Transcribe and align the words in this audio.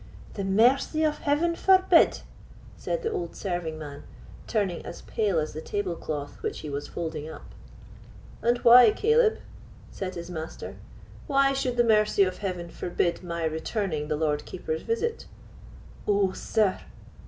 "The 0.33 0.43
mercy 0.43 1.03
of 1.03 1.19
Heaven 1.19 1.55
forbid!" 1.55 2.21
said 2.75 3.03
the 3.03 3.11
old 3.11 3.35
serving 3.35 3.77
man, 3.77 4.01
turning 4.47 4.83
as 4.83 5.03
pal 5.03 5.37
as 5.37 5.53
the 5.53 5.61
table 5.61 5.95
cloth 5.95 6.41
which 6.41 6.61
he 6.61 6.71
was 6.71 6.87
folding 6.87 7.29
up. 7.29 7.51
"And 8.41 8.57
why, 8.63 8.89
Caleb?" 8.93 9.37
said 9.91 10.15
his 10.15 10.31
master—"why 10.31 11.53
should 11.53 11.77
the 11.77 11.83
mercy 11.83 12.23
of 12.23 12.39
Heaven 12.39 12.69
forbid 12.71 13.21
my 13.23 13.43
returning 13.45 14.07
the 14.07 14.15
Lord 14.15 14.43
Keeper's 14.45 14.81
visit?" 14.81 15.27
"Oh, 16.07 16.31
sir!" 16.31 16.79